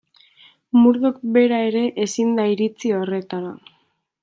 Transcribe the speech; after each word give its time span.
Murdoch 0.85 1.19
bera 1.35 1.59
ere 1.67 1.85
ezin 2.05 2.33
da 2.41 2.47
iritsi 2.55 2.93
horretara. 3.01 3.55